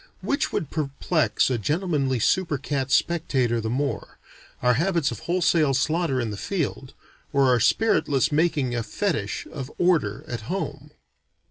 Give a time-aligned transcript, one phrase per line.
[0.21, 4.17] Which would perplex a gentlemanly super cat spectator the more,
[4.63, 6.95] our habits of wholesale slaughter in the field,
[7.31, 10.89] or our spiritless making a fetish of "order," at home?